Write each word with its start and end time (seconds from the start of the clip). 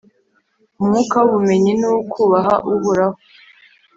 umwuka 0.79 1.15
w’ubumenyi 1.21 1.71
n’uw’ukubaha 1.79 2.53
Uhoraho, 2.71 3.17